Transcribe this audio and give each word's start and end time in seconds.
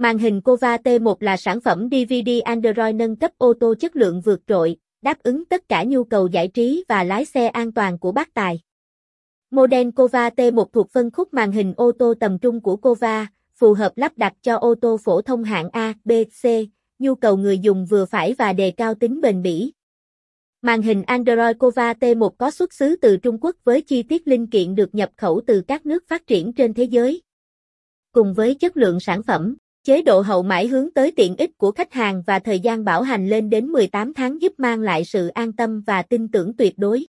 Màn 0.00 0.18
hình 0.18 0.40
Cova 0.40 0.76
T1 0.76 1.16
là 1.20 1.36
sản 1.36 1.60
phẩm 1.60 1.88
DVD 1.90 2.30
Android 2.44 2.94
nâng 2.94 3.16
cấp 3.16 3.30
ô 3.38 3.52
tô 3.60 3.74
chất 3.74 3.96
lượng 3.96 4.20
vượt 4.20 4.40
trội, 4.46 4.76
đáp 5.02 5.22
ứng 5.22 5.44
tất 5.44 5.68
cả 5.68 5.84
nhu 5.84 6.04
cầu 6.04 6.26
giải 6.26 6.48
trí 6.48 6.84
và 6.88 7.04
lái 7.04 7.24
xe 7.24 7.48
an 7.48 7.72
toàn 7.72 7.98
của 7.98 8.12
bác 8.12 8.34
tài. 8.34 8.60
Model 9.50 9.88
Cova 9.96 10.30
T1 10.30 10.64
thuộc 10.72 10.90
phân 10.90 11.10
khúc 11.10 11.34
màn 11.34 11.52
hình 11.52 11.74
ô 11.76 11.92
tô 11.98 12.14
tầm 12.20 12.38
trung 12.38 12.60
của 12.60 12.76
Cova, 12.76 13.26
phù 13.54 13.74
hợp 13.74 13.92
lắp 13.96 14.12
đặt 14.16 14.32
cho 14.42 14.56
ô 14.56 14.74
tô 14.74 14.96
phổ 15.04 15.22
thông 15.22 15.44
hạng 15.44 15.70
A, 15.72 15.94
B, 16.04 16.12
C, 16.42 16.46
nhu 16.98 17.14
cầu 17.14 17.36
người 17.36 17.58
dùng 17.58 17.86
vừa 17.86 18.04
phải 18.04 18.34
và 18.38 18.52
đề 18.52 18.70
cao 18.70 18.94
tính 18.94 19.20
bền 19.20 19.42
bỉ. 19.42 19.72
Màn 20.62 20.82
hình 20.82 21.02
Android 21.02 21.56
Cova 21.58 21.92
T1 21.92 22.30
có 22.30 22.50
xuất 22.50 22.72
xứ 22.72 22.96
từ 22.96 23.16
Trung 23.16 23.38
Quốc 23.40 23.56
với 23.64 23.80
chi 23.80 24.02
tiết 24.02 24.28
linh 24.28 24.46
kiện 24.46 24.74
được 24.74 24.94
nhập 24.94 25.10
khẩu 25.16 25.40
từ 25.46 25.62
các 25.68 25.86
nước 25.86 26.04
phát 26.08 26.26
triển 26.26 26.52
trên 26.52 26.74
thế 26.74 26.84
giới. 26.84 27.22
Cùng 28.12 28.34
với 28.34 28.54
chất 28.54 28.76
lượng 28.76 29.00
sản 29.00 29.22
phẩm, 29.22 29.56
chế 29.88 30.02
độ 30.02 30.20
hậu 30.20 30.42
mãi 30.42 30.66
hướng 30.66 30.90
tới 30.90 31.10
tiện 31.10 31.36
ích 31.36 31.58
của 31.58 31.72
khách 31.72 31.92
hàng 31.92 32.22
và 32.26 32.38
thời 32.38 32.60
gian 32.60 32.84
bảo 32.84 33.02
hành 33.02 33.28
lên 33.28 33.50
đến 33.50 33.66
18 33.66 34.14
tháng 34.14 34.42
giúp 34.42 34.52
mang 34.58 34.80
lại 34.80 35.04
sự 35.04 35.28
an 35.28 35.52
tâm 35.52 35.80
và 35.86 36.02
tin 36.02 36.28
tưởng 36.28 36.56
tuyệt 36.56 36.78
đối. 36.78 37.06